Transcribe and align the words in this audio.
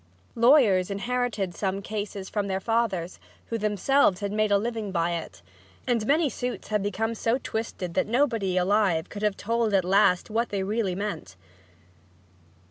Lawyers 0.33 0.89
inherited 0.89 1.53
some 1.53 1.79
cases 1.83 2.27
from 2.27 2.47
their 2.47 2.59
fathers, 2.59 3.19
who 3.49 3.57
themselves 3.59 4.19
had 4.19 4.31
made 4.31 4.49
a 4.51 4.57
living 4.57 4.91
by 4.91 5.11
them, 5.11 5.29
and 5.85 6.07
many 6.07 6.27
suits 6.27 6.69
had 6.69 6.81
become 6.81 7.13
so 7.13 7.37
twisted 7.43 7.93
that 7.93 8.07
nobody 8.07 8.57
alive 8.57 9.09
could 9.09 9.21
have 9.21 9.37
told 9.37 9.75
at 9.75 9.85
last 9.85 10.31
what 10.31 10.49
they 10.49 10.63
really 10.63 10.95
meant. 10.95 11.35